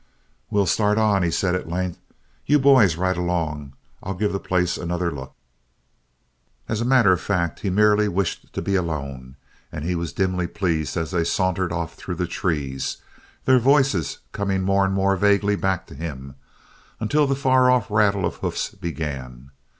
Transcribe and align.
"We'll 0.49 0.65
start 0.65 0.97
on," 0.97 1.21
he 1.21 1.29
said 1.29 1.53
at 1.53 1.69
length. 1.69 1.99
"You 2.47 2.57
boys 2.57 2.95
ride 2.95 3.17
along. 3.17 3.73
I'll 4.01 4.15
give 4.15 4.33
the 4.33 4.39
place 4.39 4.75
another 4.75 5.11
look." 5.11 5.35
As 6.67 6.81
a 6.81 6.85
matter 6.85 7.13
of 7.13 7.21
fact, 7.21 7.59
he 7.59 7.69
merely 7.69 8.07
wished 8.07 8.51
to 8.53 8.63
be 8.63 8.73
alone, 8.73 9.35
and 9.71 9.85
he 9.85 9.93
was 9.93 10.11
dimly 10.11 10.47
pleased 10.47 10.97
as 10.97 11.11
they 11.11 11.23
sauntered 11.23 11.71
off 11.71 11.93
through 11.93 12.15
the 12.15 12.25
trees, 12.25 12.97
their 13.45 13.59
voices 13.59 14.17
coming 14.31 14.63
more 14.63 14.85
and 14.85 14.95
more 14.95 15.15
vaguely 15.15 15.55
back 15.55 15.85
to 15.85 15.93
him, 15.93 16.33
until 16.99 17.27
the 17.27 17.35
far 17.35 17.69
off 17.69 17.91
rattle 17.91 18.25
of 18.25 18.37
hoofs 18.37 18.69
began. 18.69 19.51